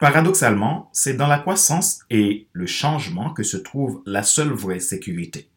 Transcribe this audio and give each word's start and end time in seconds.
Paradoxalement, 0.00 0.88
c'est 0.94 1.12
dans 1.12 1.26
la 1.26 1.38
croissance 1.38 2.00
et 2.08 2.48
le 2.54 2.64
changement 2.66 3.34
que 3.34 3.42
se 3.42 3.58
trouve 3.58 4.02
la 4.06 4.22
seule 4.22 4.50
vraie 4.50 4.80
sécurité. 4.80 5.50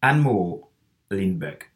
Anne 0.00 0.20
Moreau, 0.20 0.70
Lindbergh. 1.10 1.69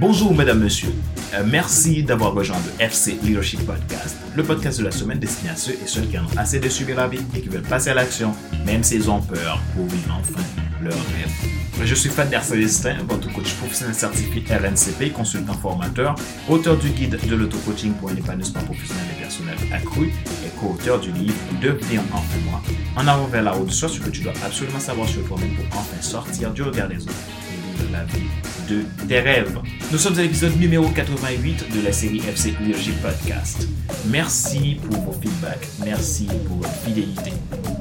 Bonjour 0.00 0.32
mesdames, 0.32 0.60
messieurs. 0.60 0.94
Euh, 1.34 1.42
merci 1.44 2.04
d'avoir 2.04 2.32
rejoint 2.32 2.56
le 2.78 2.84
FC 2.84 3.18
Leadership 3.20 3.66
Podcast, 3.66 4.16
le 4.36 4.44
podcast 4.44 4.78
de 4.78 4.84
la 4.84 4.92
semaine 4.92 5.18
destiné 5.18 5.50
à 5.50 5.56
ceux 5.56 5.72
et 5.72 5.86
celles 5.88 6.08
qui 6.08 6.16
ont 6.16 6.36
assez 6.36 6.60
de 6.60 6.68
subir 6.68 6.94
la 6.94 7.08
vie 7.08 7.18
et 7.34 7.40
qui 7.40 7.48
veulent 7.48 7.62
passer 7.62 7.90
à 7.90 7.94
l'action, 7.94 8.32
même 8.64 8.84
s'ils 8.84 9.10
ont 9.10 9.20
peur, 9.20 9.60
pour 9.74 9.86
vivre 9.86 10.16
enfin 10.16 10.40
leur 10.84 10.92
rêve. 10.92 11.84
Je 11.84 11.94
suis 11.96 12.10
Fadler 12.10 12.38
Célestin, 12.42 12.98
votre 13.08 13.32
coach 13.32 13.52
professionnel 13.54 13.92
certifié 13.96 14.44
RNCP, 14.48 15.12
consultant 15.12 15.54
formateur, 15.54 16.14
auteur 16.48 16.76
du 16.76 16.90
guide 16.90 17.18
de 17.28 17.34
l'auto-coaching 17.34 17.94
pour 17.94 18.10
un 18.10 18.16
épanouissement 18.16 18.62
professionnel 18.62 19.04
et 19.16 19.22
personnel 19.22 19.56
accru 19.72 20.12
et 20.46 20.60
co-auteur 20.60 21.00
du 21.00 21.10
livre 21.10 21.34
Devenir 21.60 22.02
enfin 22.12 22.38
moi, 22.48 22.62
en 22.94 23.08
avant 23.08 23.26
vers 23.26 23.42
la 23.42 23.50
route 23.50 23.66
de 23.66 23.72
soi, 23.72 23.88
ce 23.88 23.98
que 23.98 24.10
tu 24.10 24.22
dois 24.22 24.34
absolument 24.46 24.78
savoir 24.78 25.08
sur 25.08 25.26
toi-même 25.26 25.56
pour 25.56 25.80
enfin 25.80 26.00
sortir 26.00 26.52
du 26.52 26.62
regard 26.62 26.86
des 26.86 27.02
autres 27.02 27.47
la 27.92 28.04
vie 28.04 28.28
de 28.68 28.82
tes 29.06 29.20
rêves. 29.20 29.58
Nous 29.90 29.98
sommes 29.98 30.18
à 30.18 30.22
l'épisode 30.22 30.58
numéro 30.58 30.88
88 30.88 31.74
de 31.74 31.84
la 31.84 31.92
série 31.92 32.18
FC 32.18 32.54
Leadership 32.60 33.00
Podcast. 33.00 33.66
Merci 34.06 34.78
pour 34.82 35.00
vos 35.00 35.12
feedbacks, 35.12 35.68
merci 35.84 36.26
pour 36.46 36.58
votre 36.58 36.74
fidélité. 36.84 37.32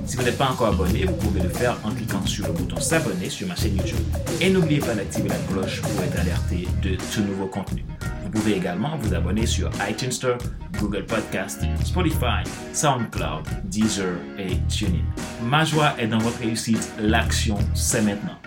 Si 0.05 0.15
vous 0.15 0.23
n'êtes 0.23 0.37
pas 0.37 0.49
encore 0.49 0.67
abonné, 0.67 1.03
vous 1.05 1.15
pouvez 1.15 1.41
le 1.41 1.49
faire 1.49 1.77
en 1.83 1.91
cliquant 1.91 2.25
sur 2.25 2.47
le 2.47 2.53
bouton 2.53 2.79
s'abonner 2.79 3.29
sur 3.29 3.47
ma 3.47 3.55
chaîne 3.55 3.75
YouTube. 3.75 3.99
Et 4.39 4.49
n'oubliez 4.49 4.79
pas 4.79 4.93
d'activer 4.93 5.29
la 5.29 5.35
cloche 5.51 5.81
pour 5.81 6.03
être 6.03 6.19
alerté 6.19 6.67
de 6.81 6.95
tout 7.13 7.21
nouveau 7.21 7.47
contenu. 7.47 7.83
Vous 8.23 8.29
pouvez 8.29 8.55
également 8.55 8.97
vous 8.97 9.13
abonner 9.13 9.45
sur 9.45 9.69
iTunes 9.89 10.11
Store, 10.11 10.37
Google 10.79 11.05
Podcast, 11.05 11.61
Spotify, 11.83 12.43
SoundCloud, 12.73 13.45
Deezer 13.65 14.15
et 14.37 14.57
TuneIn. 14.69 15.03
Ma 15.43 15.65
joie 15.65 15.93
est 15.97 16.07
dans 16.07 16.19
votre 16.19 16.39
réussite. 16.39 16.91
L'action, 16.99 17.57
c'est 17.73 18.01
maintenant. 18.01 18.37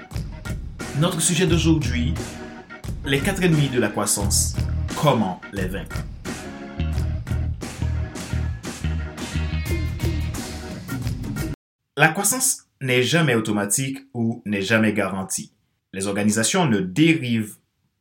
Notre 0.99 1.21
sujet 1.21 1.47
d'aujourd'hui, 1.47 2.13
les 3.07 3.21
quatre 3.21 3.43
ennemis 3.43 3.69
de 3.69 3.79
la 3.79 3.89
croissance. 3.89 4.57
Comment 5.01 5.41
les 5.53 5.67
vaincre? 5.67 5.97
La 11.97 12.09
croissance 12.09 12.67
n'est 12.83 13.03
jamais 13.03 13.35
automatique 13.35 13.99
ou 14.13 14.43
n'est 14.45 14.63
jamais 14.63 14.93
garantie. 14.93 15.55
Les 15.93 16.07
organisations 16.07 16.67
ne 16.67 16.81
dérivent 16.81 17.57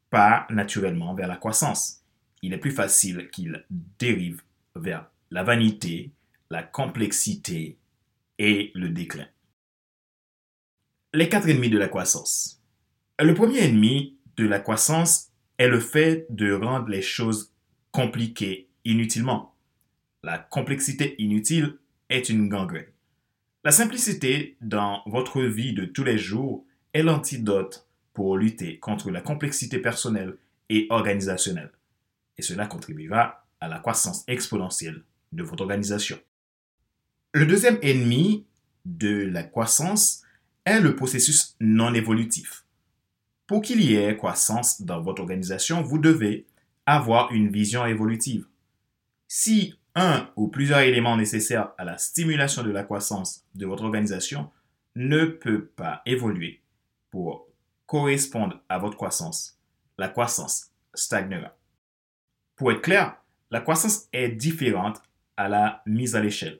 pas 0.09 0.45
naturellement 0.49 1.13
vers 1.13 1.27
la 1.27 1.37
croissance. 1.37 2.01
Il 2.41 2.53
est 2.53 2.57
plus 2.57 2.71
facile 2.71 3.29
qu'ils 3.31 3.65
dérivent 3.99 4.41
vers 4.75 5.09
la 5.31 5.43
vanité, 5.43 6.11
la 6.49 6.63
complexité 6.63 7.77
et 8.39 8.71
le 8.73 8.89
déclin. 8.89 9.27
Les 11.13 11.29
quatre 11.29 11.47
ennemis 11.49 11.69
de 11.69 11.77
la 11.77 11.87
croissance. 11.87 12.58
Le 13.21 13.33
premier 13.33 13.65
ennemi 13.65 14.15
de 14.37 14.47
la 14.47 14.61
croissance 14.61 15.33
est 15.57 15.67
le 15.67 15.81
fait 15.81 16.25
de 16.29 16.53
rendre 16.53 16.87
les 16.87 17.01
choses 17.01 17.51
compliquées 17.91 18.69
inutilement. 18.85 19.53
La 20.23 20.37
complexité 20.37 21.21
inutile 21.21 21.75
est 22.07 22.29
une 22.29 22.47
gangrène. 22.47 22.87
La 23.65 23.71
simplicité 23.71 24.55
dans 24.61 25.01
votre 25.05 25.41
vie 25.41 25.73
de 25.73 25.83
tous 25.83 26.05
les 26.05 26.17
jours 26.17 26.65
est 26.93 27.03
l'antidote 27.03 27.89
pour 28.13 28.37
lutter 28.37 28.79
contre 28.79 29.11
la 29.11 29.19
complexité 29.19 29.79
personnelle 29.79 30.37
et 30.69 30.87
organisationnelle. 30.89 31.71
Et 32.37 32.41
cela 32.41 32.67
contribuera 32.67 33.45
à 33.59 33.67
la 33.67 33.79
croissance 33.79 34.23
exponentielle 34.29 35.03
de 35.33 35.43
votre 35.43 35.63
organisation. 35.63 36.17
Le 37.33 37.45
deuxième 37.45 37.79
ennemi 37.81 38.45
de 38.85 39.25
la 39.25 39.43
croissance 39.43 40.21
est 40.63 40.79
le 40.79 40.95
processus 40.95 41.57
non 41.59 41.93
évolutif. 41.93 42.63
Pour 43.49 43.63
qu'il 43.63 43.81
y 43.81 43.95
ait 43.95 44.15
croissance 44.15 44.83
dans 44.83 45.01
votre 45.01 45.23
organisation, 45.23 45.81
vous 45.81 45.97
devez 45.97 46.45
avoir 46.85 47.31
une 47.31 47.49
vision 47.49 47.83
évolutive. 47.83 48.45
Si 49.27 49.73
un 49.95 50.29
ou 50.35 50.49
plusieurs 50.49 50.81
éléments 50.81 51.17
nécessaires 51.17 51.71
à 51.79 51.83
la 51.83 51.97
stimulation 51.97 52.61
de 52.61 52.69
la 52.69 52.83
croissance 52.83 53.43
de 53.55 53.65
votre 53.65 53.85
organisation 53.85 54.51
ne 54.95 55.25
peut 55.25 55.65
pas 55.65 56.03
évoluer 56.05 56.61
pour 57.09 57.47
correspondre 57.87 58.61
à 58.69 58.77
votre 58.77 58.97
croissance, 58.97 59.57
la 59.97 60.09
croissance 60.09 60.69
stagnera. 60.93 61.57
Pour 62.55 62.71
être 62.71 62.83
clair, 62.83 63.17
la 63.49 63.61
croissance 63.61 64.09
est 64.13 64.29
différente 64.29 65.01
à 65.37 65.49
la 65.49 65.81
mise 65.87 66.15
à 66.15 66.21
l'échelle. 66.21 66.59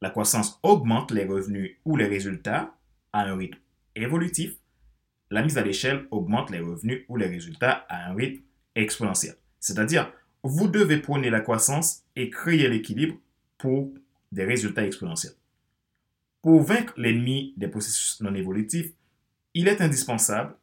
La 0.00 0.10
croissance 0.10 0.58
augmente 0.64 1.12
les 1.12 1.24
revenus 1.24 1.76
ou 1.84 1.96
les 1.96 2.08
résultats 2.08 2.74
à 3.12 3.20
un 3.20 3.36
rythme 3.36 3.60
évolutif. 3.94 4.56
La 5.30 5.42
mise 5.42 5.58
à 5.58 5.62
l'échelle 5.62 6.06
augmente 6.10 6.50
les 6.50 6.60
revenus 6.60 7.04
ou 7.08 7.16
les 7.16 7.26
résultats 7.26 7.84
à 7.88 8.10
un 8.10 8.14
rythme 8.14 8.42
exponentiel. 8.74 9.34
C'est-à-dire, 9.58 10.12
vous 10.42 10.68
devez 10.68 10.98
prôner 10.98 11.30
la 11.30 11.40
croissance 11.40 12.04
et 12.14 12.30
créer 12.30 12.68
l'équilibre 12.68 13.16
pour 13.58 13.92
des 14.30 14.44
résultats 14.44 14.86
exponentiels. 14.86 15.34
Pour 16.42 16.62
vaincre 16.62 16.94
l'ennemi 16.96 17.54
des 17.56 17.68
processus 17.68 18.20
non 18.20 18.34
évolutifs, 18.34 18.92
il 19.54 19.68
est 19.68 19.80
indispensable 19.80 20.54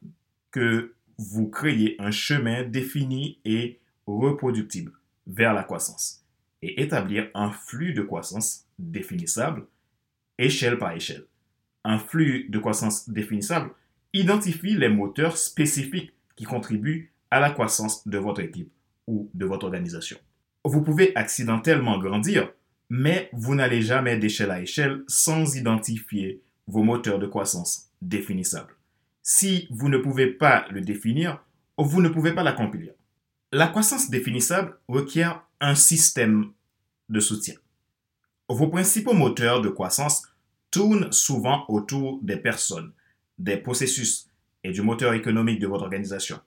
que 0.50 0.94
vous 1.18 1.48
créiez 1.48 1.96
un 1.98 2.10
chemin 2.10 2.62
défini 2.64 3.38
et 3.44 3.80
reproductible 4.06 4.92
vers 5.26 5.52
la 5.52 5.62
croissance 5.62 6.24
et 6.62 6.80
établir 6.80 7.28
un 7.34 7.50
flux 7.50 7.92
de 7.92 8.02
croissance 8.02 8.66
définissable 8.78 9.66
échelle 10.38 10.78
par 10.78 10.92
échelle. 10.92 11.26
Un 11.84 11.98
flux 11.98 12.48
de 12.48 12.58
croissance 12.58 13.10
définissable 13.10 13.70
identifie 14.14 14.76
les 14.76 14.88
moteurs 14.88 15.36
spécifiques 15.36 16.12
qui 16.36 16.44
contribuent 16.44 17.12
à 17.30 17.40
la 17.40 17.50
croissance 17.50 18.06
de 18.06 18.16
votre 18.16 18.40
équipe 18.40 18.72
ou 19.06 19.28
de 19.34 19.44
votre 19.44 19.66
organisation. 19.66 20.16
Vous 20.64 20.82
pouvez 20.82 21.14
accidentellement 21.16 21.98
grandir, 21.98 22.50
mais 22.88 23.28
vous 23.32 23.54
n'allez 23.54 23.82
jamais 23.82 24.16
d'échelle 24.16 24.50
à 24.50 24.62
échelle 24.62 25.02
sans 25.08 25.56
identifier 25.56 26.40
vos 26.66 26.82
moteurs 26.82 27.18
de 27.18 27.26
croissance 27.26 27.90
définissables. 28.00 28.74
Si 29.22 29.66
vous 29.70 29.88
ne 29.88 29.98
pouvez 29.98 30.28
pas 30.28 30.66
le 30.70 30.80
définir, 30.80 31.44
vous 31.76 32.00
ne 32.00 32.08
pouvez 32.08 32.32
pas 32.32 32.42
l'accomplir. 32.42 32.92
La 33.52 33.66
croissance 33.66 34.10
définissable 34.10 34.78
requiert 34.88 35.44
un 35.60 35.74
système 35.74 36.52
de 37.08 37.20
soutien. 37.20 37.54
Vos 38.48 38.68
principaux 38.68 39.14
moteurs 39.14 39.60
de 39.60 39.68
croissance 39.68 40.28
tournent 40.70 41.10
souvent 41.12 41.64
autour 41.68 42.20
des 42.22 42.36
personnes, 42.36 42.92
des 43.38 43.56
processus 43.56 44.28
et 44.62 44.72
du 44.72 44.82
moteur 44.82 45.14
économique 45.14 45.60
de 45.60 45.66
votre 45.66 45.84
organisation. 45.84 46.40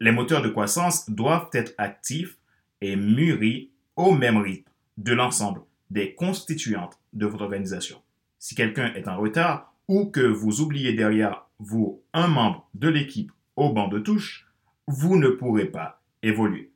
Les 0.00 0.12
moteurs 0.12 0.42
de 0.42 0.48
croissance 0.48 1.08
doivent 1.10 1.50
être 1.52 1.74
actifs 1.78 2.38
et 2.80 2.96
mûris 2.96 3.70
au 3.96 4.12
même 4.12 4.38
rythme 4.38 4.70
de 4.98 5.12
l'ensemble 5.12 5.62
des 5.90 6.14
constituantes 6.14 6.98
de 7.12 7.26
votre 7.26 7.44
organisation. 7.44 8.02
Si 8.38 8.54
quelqu'un 8.54 8.92
est 8.94 9.08
en 9.08 9.18
retard 9.18 9.74
ou 9.88 10.06
que 10.06 10.20
vous 10.20 10.60
oubliez 10.60 10.92
derrière 10.92 11.46
vous 11.58 12.02
un 12.12 12.26
membre 12.26 12.68
de 12.74 12.88
l'équipe 12.88 13.30
au 13.56 13.72
banc 13.72 13.88
de 13.88 13.98
touche, 13.98 14.48
vous 14.88 15.16
ne 15.16 15.28
pourrez 15.28 15.66
pas 15.66 16.02
évoluer. 16.22 16.72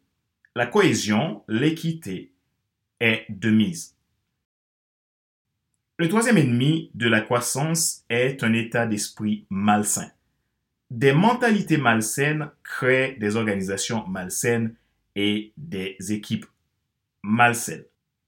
La 0.55 0.67
cohésion, 0.67 1.43
l'équité 1.49 2.33
est 3.01 3.27
de 3.29 3.51
mise. 3.51 3.96
Le 5.99 6.11
troisième 6.11 6.37
ennemi 6.37 6.91
de 6.93 7.09
la 7.09 7.23
croissance 7.23 8.05
est 8.11 8.45
un 8.45 8.53
état 8.53 8.87
d'esprit 8.87 9.47
malsain. 9.49 10.11
Des 10.91 11.15
mentalités 11.15 11.79
malsaines 11.79 12.51
créent 12.63 13.17
des 13.19 13.37
organisations 13.37 14.07
malsaines 14.07 14.75
et 15.15 15.55
des 15.57 15.97
équipes 16.11 16.45
malsaines. 17.23 17.87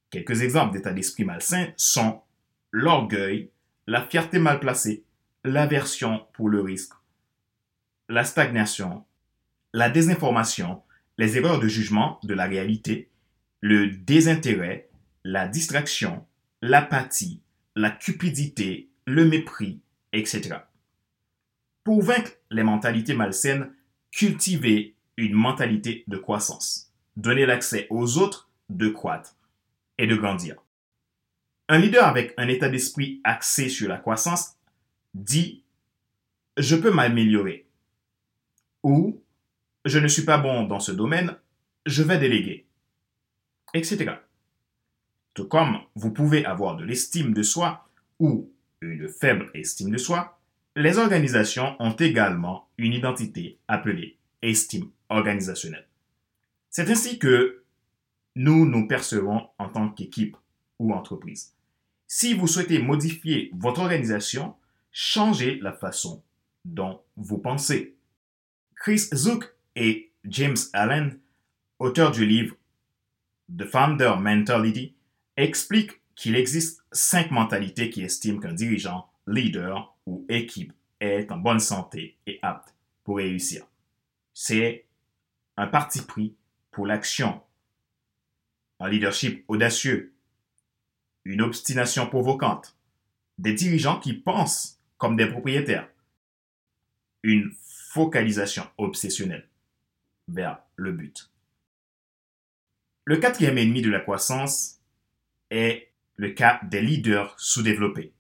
Quelques 0.08 0.40
exemples 0.40 0.72
d'état 0.72 0.94
d'esprit 0.94 1.26
malsains 1.26 1.68
sont 1.76 2.22
l'orgueil, 2.70 3.50
la 3.86 4.00
fierté 4.00 4.38
mal 4.38 4.60
placée, 4.60 5.04
l'aversion 5.44 6.26
pour 6.32 6.48
le 6.48 6.62
risque, 6.62 6.94
la 8.08 8.24
stagnation, 8.24 9.04
la 9.74 9.90
désinformation, 9.90 10.82
les 11.18 11.36
erreurs 11.36 11.60
de 11.60 11.68
jugement 11.68 12.18
de 12.22 12.32
la 12.32 12.46
réalité, 12.46 13.10
le 13.60 13.90
désintérêt, 13.90 14.88
la 15.22 15.46
distraction, 15.46 16.24
l'apathie, 16.62 17.42
la 17.78 17.90
cupidité, 17.90 18.90
le 19.06 19.24
mépris, 19.24 19.80
etc. 20.12 20.56
Pour 21.84 22.02
vaincre 22.02 22.32
les 22.50 22.64
mentalités 22.64 23.14
malsaines, 23.14 23.72
cultivez 24.10 24.96
une 25.16 25.34
mentalité 25.34 26.04
de 26.08 26.16
croissance. 26.16 26.92
Donnez 27.16 27.46
l'accès 27.46 27.86
aux 27.90 28.18
autres 28.18 28.50
de 28.68 28.88
croître 28.88 29.36
et 29.96 30.06
de 30.06 30.16
grandir. 30.16 30.56
Un 31.68 31.78
leader 31.78 32.04
avec 32.04 32.34
un 32.36 32.48
état 32.48 32.68
d'esprit 32.68 33.20
axé 33.22 33.68
sur 33.68 33.88
la 33.88 33.98
croissance 33.98 34.56
dit 35.14 35.62
je 36.56 36.74
peux 36.74 36.90
m'améliorer. 36.90 37.68
Ou 38.82 39.22
je 39.84 39.98
ne 39.98 40.08
suis 40.08 40.24
pas 40.24 40.38
bon 40.38 40.64
dans 40.64 40.80
ce 40.80 40.92
domaine, 40.92 41.36
je 41.86 42.02
vais 42.02 42.18
déléguer. 42.18 42.66
Etc. 43.72 44.16
Comme 45.44 45.78
vous 45.94 46.10
pouvez 46.10 46.44
avoir 46.44 46.76
de 46.76 46.84
l'estime 46.84 47.32
de 47.32 47.42
soi 47.42 47.88
ou 48.18 48.50
une 48.80 49.08
faible 49.08 49.50
estime 49.54 49.90
de 49.90 49.98
soi, 49.98 50.38
les 50.76 50.98
organisations 50.98 51.76
ont 51.80 51.96
également 51.96 52.68
une 52.78 52.92
identité 52.92 53.58
appelée 53.66 54.16
estime 54.42 54.90
organisationnelle. 55.08 55.86
C'est 56.70 56.90
ainsi 56.90 57.18
que 57.18 57.64
nous 58.36 58.66
nous 58.66 58.86
percevons 58.86 59.48
en 59.58 59.68
tant 59.68 59.88
qu'équipe 59.88 60.36
ou 60.78 60.92
entreprise. 60.92 61.54
Si 62.06 62.34
vous 62.34 62.46
souhaitez 62.46 62.80
modifier 62.80 63.50
votre 63.54 63.80
organisation, 63.80 64.54
changez 64.92 65.58
la 65.60 65.72
façon 65.72 66.22
dont 66.64 67.00
vous 67.16 67.38
pensez. 67.38 67.96
Chris 68.76 69.08
Zook 69.12 69.52
et 69.74 70.12
James 70.24 70.56
Allen, 70.72 71.18
auteurs 71.78 72.12
du 72.12 72.24
livre 72.24 72.54
The 73.56 73.64
Founder 73.64 74.14
Mentality, 74.20 74.94
expliquent 75.38 76.00
qu'il 76.14 76.34
existe 76.34 76.84
cinq 76.92 77.30
mentalités 77.30 77.90
qui 77.90 78.02
estiment 78.02 78.40
qu'un 78.40 78.52
dirigeant, 78.52 79.08
leader 79.26 79.96
ou 80.04 80.26
équipe 80.28 80.72
est 81.00 81.30
en 81.30 81.38
bonne 81.38 81.60
santé 81.60 82.18
et 82.26 82.40
apte 82.42 82.74
pour 83.04 83.18
réussir. 83.18 83.64
C'est 84.34 84.86
un 85.56 85.68
parti 85.68 86.02
pris 86.02 86.34
pour 86.72 86.86
l'action, 86.86 87.40
un 88.80 88.88
leadership 88.88 89.44
audacieux, 89.48 90.12
une 91.24 91.40
obstination 91.40 92.08
provocante, 92.08 92.76
des 93.38 93.52
dirigeants 93.52 94.00
qui 94.00 94.14
pensent 94.14 94.80
comme 94.96 95.16
des 95.16 95.26
propriétaires, 95.26 95.88
une 97.22 97.52
focalisation 97.92 98.68
obsessionnelle 98.76 99.48
vers 100.26 100.62
le 100.74 100.92
but. 100.92 101.30
Le 103.04 103.16
quatrième 103.16 103.58
ennemi 103.58 103.82
de 103.82 103.90
la 103.90 104.00
croissance 104.00 104.77
est 105.50 105.88
le 106.16 106.30
cas 106.30 106.60
des 106.64 106.82
leaders 106.82 107.34
sous-développés. 107.38 108.12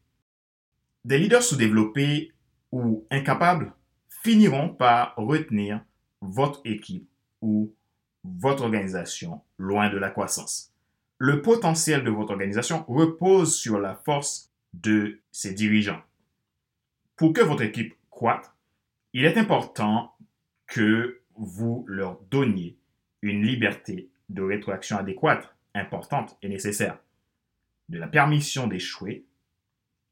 Des 1.04 1.18
leaders 1.18 1.42
sous-développés 1.42 2.32
ou 2.72 3.06
incapables 3.10 3.72
finiront 4.08 4.68
par 4.68 5.14
retenir 5.16 5.84
votre 6.20 6.60
équipe 6.64 7.08
ou 7.40 7.72
votre 8.24 8.64
organisation 8.64 9.40
loin 9.58 9.90
de 9.90 9.98
la 9.98 10.10
croissance. 10.10 10.72
Le 11.18 11.42
potentiel 11.42 12.04
de 12.04 12.10
votre 12.10 12.32
organisation 12.32 12.84
repose 12.86 13.56
sur 13.56 13.78
la 13.78 13.94
force 13.94 14.52
de 14.74 15.20
ses 15.32 15.52
dirigeants. 15.52 16.02
Pour 17.16 17.32
que 17.32 17.40
votre 17.40 17.62
équipe 17.62 17.94
croître, 18.10 18.54
il 19.12 19.24
est 19.24 19.38
important 19.38 20.14
que 20.66 21.20
vous 21.34 21.84
leur 21.88 22.20
donniez 22.30 22.76
une 23.22 23.42
liberté 23.42 24.10
de 24.28 24.42
rétroaction 24.42 24.98
adéquate, 24.98 25.54
importante 25.74 26.36
et 26.42 26.48
nécessaire. 26.48 26.98
De 27.88 27.98
la 27.98 28.08
permission 28.08 28.66
d'échouer, 28.66 29.24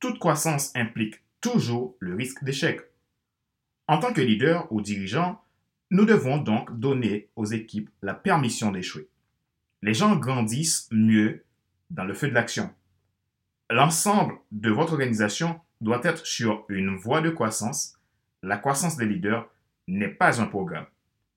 toute 0.00 0.18
croissance 0.18 0.74
implique 0.74 1.22
toujours 1.40 1.96
le 2.00 2.14
risque 2.14 2.42
d'échec. 2.42 2.80
En 3.86 3.98
tant 3.98 4.12
que 4.12 4.20
leader 4.20 4.70
ou 4.72 4.80
dirigeant, 4.80 5.42
nous 5.90 6.06
devons 6.06 6.38
donc 6.38 6.78
donner 6.78 7.28
aux 7.36 7.44
équipes 7.44 7.90
la 8.02 8.14
permission 8.14 8.72
d'échouer. 8.72 9.08
Les 9.82 9.94
gens 9.94 10.16
grandissent 10.16 10.88
mieux 10.90 11.44
dans 11.90 12.04
le 12.04 12.14
feu 12.14 12.28
de 12.28 12.34
l'action. 12.34 12.74
L'ensemble 13.70 14.34
de 14.52 14.70
votre 14.70 14.92
organisation 14.92 15.60
doit 15.80 16.00
être 16.02 16.26
sur 16.26 16.64
une 16.68 16.96
voie 16.96 17.20
de 17.20 17.30
croissance. 17.30 18.00
La 18.42 18.56
croissance 18.56 18.96
des 18.96 19.06
leaders 19.06 19.48
n'est 19.86 20.08
pas 20.08 20.40
un 20.40 20.46
programme. 20.46 20.86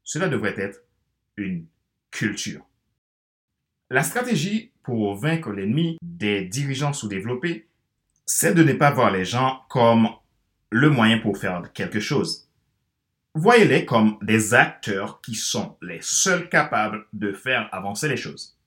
Cela 0.03 0.29
devrait 0.29 0.55
être 0.57 0.79
une 1.37 1.67
culture. 2.11 2.65
La 3.89 4.03
stratégie 4.03 4.71
pour 4.89 5.13
vaincre 5.13 5.51
l'ennemi 5.51 5.99
des 6.01 6.45
dirigeants 6.45 6.93
sous-développés, 6.93 7.67
c'est 8.25 8.55
de 8.55 8.63
ne 8.63 8.73
pas 8.73 8.89
voir 8.89 9.11
les 9.11 9.23
gens 9.23 9.61
comme 9.69 10.09
le 10.71 10.89
moyen 10.89 11.19
pour 11.19 11.37
faire 11.37 11.71
quelque 11.73 11.99
chose. 11.99 12.49
Voyez-les 13.35 13.85
comme 13.85 14.17
des 14.23 14.55
acteurs 14.55 15.21
qui 15.21 15.35
sont 15.35 15.77
les 15.83 15.99
seuls 16.01 16.49
capables 16.49 17.05
de 17.13 17.31
faire 17.31 17.69
avancer 17.71 18.09
les 18.09 18.17
choses. 18.17 18.57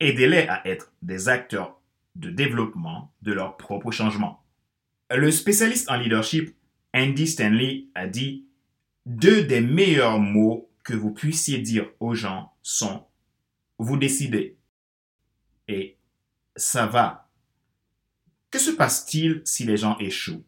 Aidez-les 0.00 0.48
à 0.48 0.66
être 0.66 0.94
des 1.02 1.28
acteurs 1.28 1.78
de 2.16 2.30
développement 2.30 3.12
de 3.20 3.34
leur 3.34 3.58
propre 3.58 3.90
changement. 3.90 4.42
Le 5.14 5.30
spécialiste 5.30 5.90
en 5.90 5.96
leadership 5.96 6.56
Andy 6.94 7.26
Stanley 7.26 7.84
a 7.94 8.06
dit 8.06 8.46
Deux 9.04 9.42
des 9.42 9.60
meilleurs 9.60 10.20
mots 10.20 10.70
que 10.84 10.94
vous 10.94 11.10
puissiez 11.10 11.58
dire 11.58 11.86
aux 12.00 12.14
gens 12.14 12.50
sont 12.62 13.04
vous 13.78 13.98
décidez 13.98 14.56
et 15.70 15.96
ça 16.56 16.86
va. 16.86 17.28
Que 18.50 18.58
se 18.58 18.72
passe-t-il 18.72 19.42
si 19.44 19.64
les 19.64 19.76
gens 19.76 19.96
échouent? 19.98 20.44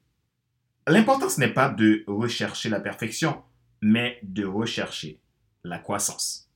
L'importance 0.88 1.38
n'est 1.38 1.52
pas 1.52 1.68
de 1.68 2.02
rechercher 2.08 2.68
la 2.68 2.80
perfection, 2.80 3.42
mais 3.80 4.18
de 4.24 4.44
rechercher 4.44 5.20
la 5.62 5.78
croissance. 5.78 6.50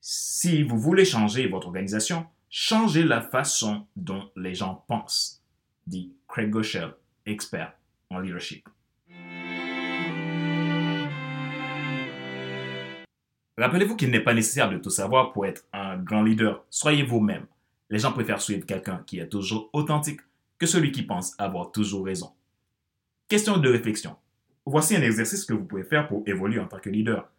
Si 0.00 0.64
vous 0.64 0.78
voulez 0.78 1.04
changer 1.04 1.46
votre 1.46 1.68
organisation, 1.68 2.26
changez 2.50 3.04
la 3.04 3.20
façon 3.20 3.86
dont 3.94 4.30
les 4.34 4.54
gens 4.54 4.84
pensent, 4.88 5.44
dit 5.86 6.12
Craig 6.28 6.50
Goschel, 6.50 6.92
expert 7.24 7.72
en 8.10 8.18
leadership. 8.18 8.68
Rappelez-vous 13.58 13.96
qu'il 13.96 14.10
n'est 14.10 14.20
pas 14.20 14.34
nécessaire 14.34 14.70
de 14.70 14.78
tout 14.78 14.90
savoir 14.90 15.32
pour 15.32 15.46
être 15.46 15.64
un 15.72 15.96
grand 15.96 16.22
leader. 16.22 16.64
Soyez 16.68 17.02
vous-même. 17.02 17.46
Les 17.88 17.98
gens 17.98 18.12
préfèrent 18.12 18.40
suivre 18.40 18.66
quelqu'un 18.66 19.02
qui 19.06 19.18
est 19.18 19.28
toujours 19.28 19.70
authentique 19.72 20.20
que 20.58 20.66
celui 20.66 20.92
qui 20.92 21.02
pense 21.02 21.34
avoir 21.38 21.72
toujours 21.72 22.04
raison. 22.04 22.32
Question 23.28 23.56
de 23.56 23.70
réflexion. 23.70 24.16
Voici 24.66 24.96
un 24.96 25.02
exercice 25.02 25.44
que 25.44 25.54
vous 25.54 25.64
pouvez 25.64 25.84
faire 25.84 26.08
pour 26.08 26.22
évoluer 26.26 26.58
en 26.58 26.66
tant 26.66 26.78
que 26.78 26.90
leader 26.90 27.30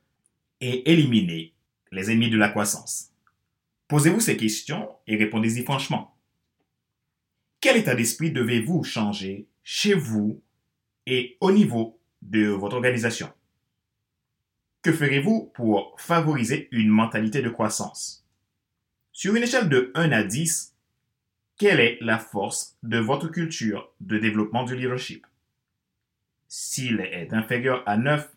et 0.60 0.90
éliminer 0.92 1.54
les 1.92 2.10
ennemis 2.10 2.30
de 2.30 2.38
la 2.38 2.50
croissance. 2.50 3.12
Posez-vous 3.88 4.20
ces 4.20 4.38
questions 4.38 4.90
et 5.06 5.18
répondez-y 5.18 5.64
franchement. 5.64 6.16
Quel 7.62 7.78
état 7.78 7.96
d'esprit 7.96 8.32
devez-vous 8.32 8.84
changer 8.84 9.48
chez 9.64 9.94
vous 9.94 10.42
et 11.06 11.38
au 11.42 11.52
niveau 11.52 12.00
de 12.22 12.48
votre 12.48 12.76
organisation? 12.76 13.30
Que 14.88 14.94
ferez-vous 14.94 15.52
pour 15.54 16.00
favoriser 16.00 16.70
une 16.72 16.88
mentalité 16.88 17.42
de 17.42 17.50
croissance? 17.50 18.26
Sur 19.12 19.36
une 19.36 19.44
échelle 19.44 19.68
de 19.68 19.92
1 19.96 20.14
à 20.14 20.24
10, 20.24 20.78
quelle 21.58 21.82
est 21.82 21.98
la 22.00 22.18
force 22.18 22.78
de 22.84 22.98
votre 22.98 23.28
culture 23.28 23.92
de 24.00 24.18
développement 24.18 24.64
du 24.64 24.78
leadership? 24.78 25.28
S'il 26.48 27.02
est 27.02 27.34
inférieur 27.34 27.84
à 27.86 27.98
9, 27.98 28.34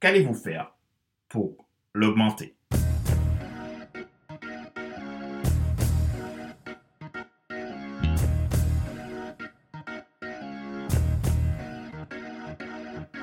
qu'allez-vous 0.00 0.32
faire 0.32 0.72
pour 1.28 1.68
l'augmenter? 1.92 2.54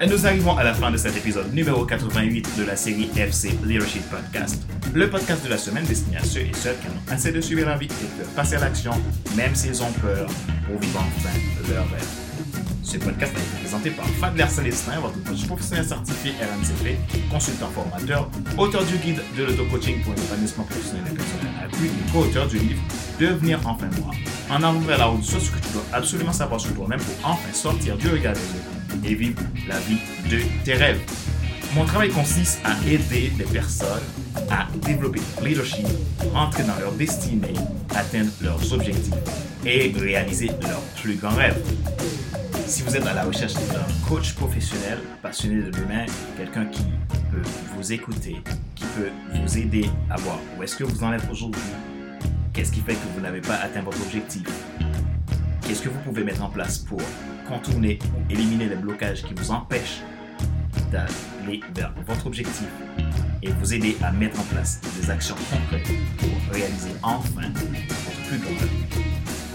Et 0.02 0.08
nous 0.08 0.26
arrivons 0.26 0.56
à 0.56 0.64
la 0.64 0.74
fin 0.74 0.92
de 0.92 0.96
cet 0.96 1.18
épisode 1.18 1.54
numéro 1.54 1.86
88 1.86 2.58
de 2.58 2.64
la 2.64 2.78
série 2.78 3.10
FC 3.18 3.52
Leadership 3.66 4.04
Podcast, 4.10 4.64
le 4.94 5.10
podcast 5.10 5.44
de 5.44 5.50
la 5.50 5.58
semaine 5.58 5.84
destiné 5.84 6.16
à 6.16 6.24
ceux 6.24 6.40
et 6.40 6.52
celles 6.54 6.78
qui 6.78 6.88
ont 6.88 7.12
assez 7.14 7.34
de 7.34 7.42
suivre 7.42 7.66
la 7.66 7.76
vie 7.76 7.88
et 7.88 8.22
de 8.22 8.26
passer 8.34 8.56
à 8.56 8.60
l'action, 8.60 8.94
même 9.36 9.54
s'ils 9.54 9.84
ont 9.84 9.92
peur, 10.02 10.30
pour 10.66 10.80
vivre 10.80 11.00
enfin 11.00 11.38
leur 11.70 11.84
rêve. 11.92 12.08
Ce 12.82 12.98
podcast 12.98 13.34
est 13.36 13.60
présenté 13.60 13.90
par 13.90 14.06
Fadler 14.22 14.48
Célestin, 14.48 15.02
votre 15.02 15.22
coach 15.26 15.46
professionnel 15.46 15.84
certifié 15.84 16.32
RNCP, 16.32 16.98
consultant 17.30 17.68
formateur, 17.68 18.32
auteur 18.58 18.86
du 18.86 18.96
guide 19.00 19.20
de 19.38 19.44
l'auto-coaching 19.44 20.02
pour 20.04 20.14
l'épanouissement 20.14 20.64
professionnel 20.64 21.12
et 21.12 21.16
personnel 21.16 21.54
accru 21.62 21.88
et 21.88 22.12
co-auteur 22.14 22.48
du 22.48 22.58
livre 22.58 22.82
Devenir 23.20 23.60
enfin 23.66 23.90
moi. 24.02 24.12
En 24.50 24.64
avant 24.64 24.80
vers 24.80 24.98
la 24.98 25.06
route 25.08 25.26
sur 25.26 25.42
ce 25.42 25.52
que 25.52 25.60
tu 25.60 25.74
dois 25.74 25.84
absolument 25.92 26.32
savoir 26.32 26.62
sur 26.62 26.74
toi-même 26.74 27.02
pour 27.02 27.32
enfin 27.32 27.52
sortir 27.52 27.98
du 27.98 28.08
regard 28.08 28.34
des 28.34 28.40
autres 28.40 28.79
et 29.06 29.16
vivre 29.16 29.42
la 29.68 29.80
vie 29.80 30.00
de 30.30 30.40
tes 30.64 30.74
rêves. 30.74 31.00
Mon 31.76 31.86
travail 31.86 32.10
consiste 32.10 32.60
à 32.64 32.76
aider 32.88 33.32
les 33.38 33.46
personnes 33.46 34.02
à 34.50 34.68
développer 34.86 35.20
leur 35.36 35.46
leadership, 35.46 35.88
entrer 36.34 36.64
dans 36.64 36.78
leur 36.80 36.92
destinée, 36.94 37.54
atteindre 37.96 38.32
leurs 38.42 38.74
objectifs 38.74 39.14
et 39.66 39.94
réaliser 39.98 40.48
leurs 40.62 40.82
plus 41.02 41.16
grands 41.16 41.36
rêves. 41.36 41.62
Si 42.66 42.84
vous 42.84 42.96
êtes 42.96 43.06
à 43.06 43.14
la 43.14 43.24
recherche 43.24 43.54
d'un 43.54 44.08
coach 44.08 44.34
professionnel 44.34 45.00
passionné 45.22 45.62
de 45.64 45.76
l'humain, 45.76 46.06
quelqu'un 46.38 46.66
qui 46.66 46.84
peut 47.32 47.48
vous 47.76 47.94
écouter, 47.94 48.38
qui 48.76 48.86
peut 48.96 49.10
vous 49.34 49.58
aider 49.58 49.90
à 50.10 50.18
voir 50.18 50.40
où 50.58 50.64
est-ce 50.64 50.76
que 50.76 50.84
vous 50.84 51.04
en 51.04 51.14
êtes 51.14 51.24
aujourd'hui, 51.32 51.62
qu'est-ce 52.54 52.72
qui 52.72 52.82
fait 52.82 52.94
que 52.94 53.08
vous 53.16 53.22
n'avez 53.22 53.42
pas 53.42 53.56
atteint 53.56 53.82
votre 53.82 54.02
objectif, 54.02 54.48
qu'est-ce 55.62 55.82
que 55.82 55.90
vous 55.90 56.00
pouvez 56.00 56.24
mettre 56.24 56.44
en 56.44 56.50
place 56.50 56.78
pour 56.78 57.02
contourner 57.50 57.98
ou 58.16 58.32
éliminer 58.32 58.68
les 58.68 58.76
blocages 58.76 59.24
qui 59.24 59.34
vous 59.34 59.52
empêchent 59.52 60.02
d'aller 60.92 61.62
vers 61.74 61.92
votre 62.06 62.28
objectif 62.28 62.68
et 63.42 63.52
vous 63.52 63.74
aider 63.74 63.98
à 64.04 64.12
mettre 64.12 64.40
en 64.40 64.44
place 64.44 64.80
des 65.00 65.10
actions 65.10 65.36
concrètes 65.50 65.90
pour 66.18 66.54
réaliser 66.54 66.92
enfin 67.02 67.50
votre 67.56 68.28
plus 68.28 68.38
grand 68.38 68.60
rêve. 68.60 68.70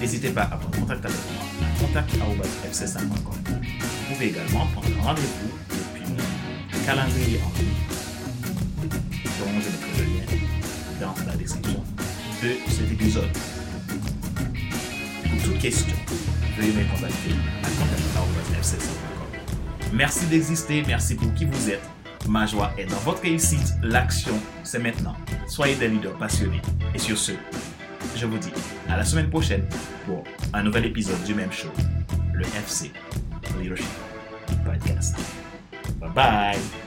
N'hésitez 0.00 0.30
pas 0.30 0.42
à 0.42 0.56
prendre 0.56 0.80
contact 0.80 1.04
avec 1.04 1.16
moi 1.34 1.44
à 1.62 1.80
contact.fc5.com. 1.80 3.34
Vous 3.46 4.14
pouvez 4.14 4.26
également 4.26 4.66
prendre 4.66 4.88
rendez-vous 5.02 5.52
depuis 5.70 6.02
le 6.72 6.84
calendrier 6.84 7.40
en 7.44 7.58
ligne 7.58 7.68
dont 9.38 9.60
je 9.60 9.70
mettrai 9.70 10.02
le 10.02 10.04
lien 10.04 10.26
dans 11.00 11.26
la 11.26 11.36
description 11.36 11.84
de 12.42 12.70
cet 12.70 12.90
épisode. 12.90 13.30
Pour 15.22 15.42
toute 15.44 15.58
question, 15.58 15.94
veuillez 16.56 16.72
me 16.72 16.84
contacter 16.90 17.32
à 17.62 17.68
contact.fc5.com. 17.68 19.40
Merci 19.92 20.26
d'exister, 20.26 20.82
merci 20.86 21.14
pour 21.14 21.32
qui 21.34 21.44
vous 21.44 21.70
êtes. 21.70 21.82
Ma 22.28 22.46
joie 22.46 22.72
est 22.78 22.86
dans 22.86 22.96
votre 22.98 23.22
réussite. 23.22 23.74
L'action, 23.82 24.34
c'est 24.62 24.78
maintenant. 24.78 25.14
Soyez 25.46 25.74
des 25.76 25.88
leaders 25.88 26.16
passionnés. 26.16 26.62
Et 26.94 26.98
sur 26.98 27.18
ce, 27.18 27.32
je 28.16 28.26
vous 28.26 28.38
dis 28.38 28.52
à 28.88 28.96
la 28.96 29.04
semaine 29.04 29.28
prochaine 29.28 29.64
pour 30.06 30.24
un 30.52 30.62
nouvel 30.62 30.86
épisode 30.86 31.22
du 31.24 31.34
même 31.34 31.52
show, 31.52 31.70
le 32.32 32.44
FC 32.44 32.92
Leadership 33.60 33.86
Podcast. 34.64 35.16
Bye 36.00 36.10
bye. 36.14 36.83